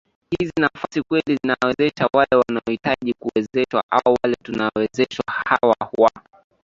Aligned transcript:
hizi 0.39 0.51
nafasi 0.59 1.01
kweli 1.01 1.37
zinawawezesha 1.43 2.09
wale 2.13 2.35
wanaohitaji 2.47 3.13
kuwezeshwa 3.13 3.83
au 3.89 4.17
wale 4.23 4.35
tunawewezesha 4.43 5.23
hawa 5.27 5.75
wa 5.97 6.11